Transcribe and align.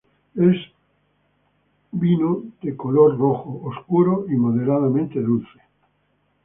Es 0.33 0.55
vino 1.91 2.41
es 2.59 2.65
de 2.71 2.75
color 2.75 3.19
rojo 3.19 3.61
oscuro 3.65 4.25
y 4.29 4.35
moderadamente 4.35 5.21
dulce. 5.21 5.59